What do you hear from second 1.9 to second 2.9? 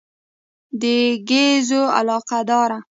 علاقه داره.